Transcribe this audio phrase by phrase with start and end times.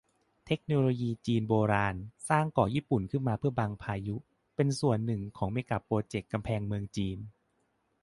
[0.45, 1.95] เทคโนโลยีจีนยุคโบราณ
[2.29, 4.15] สร้างเกาะญี่ปุ่นขึ้นมาเพื่อบังพายุ
[4.55, 7.17] เป็นส่วนหนึ่งของเมกะโปรเจกต์กำแพงเมืองจีน